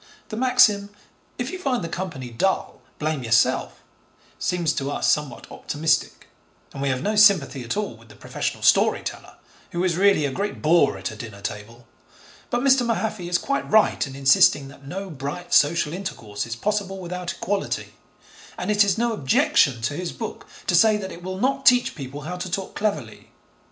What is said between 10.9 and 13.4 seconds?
at a dinner table; but Mr. Mahaffy is